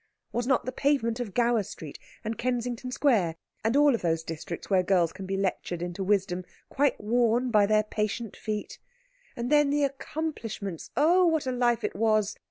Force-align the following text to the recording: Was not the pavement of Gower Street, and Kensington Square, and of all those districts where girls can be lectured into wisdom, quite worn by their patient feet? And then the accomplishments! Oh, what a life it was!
Was 0.31 0.47
not 0.47 0.65
the 0.65 0.71
pavement 0.71 1.19
of 1.19 1.35
Gower 1.35 1.61
Street, 1.61 1.99
and 2.23 2.35
Kensington 2.35 2.91
Square, 2.91 3.35
and 3.63 3.75
of 3.75 3.79
all 3.79 3.95
those 3.95 4.23
districts 4.23 4.67
where 4.67 4.81
girls 4.81 5.13
can 5.13 5.27
be 5.27 5.37
lectured 5.37 5.83
into 5.83 6.03
wisdom, 6.03 6.43
quite 6.69 6.99
worn 6.99 7.51
by 7.51 7.67
their 7.67 7.83
patient 7.83 8.35
feet? 8.35 8.79
And 9.35 9.51
then 9.51 9.69
the 9.69 9.83
accomplishments! 9.83 10.89
Oh, 10.97 11.27
what 11.27 11.45
a 11.45 11.51
life 11.51 11.83
it 11.83 11.95
was! 11.95 12.35